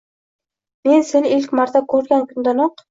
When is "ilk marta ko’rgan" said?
1.37-2.29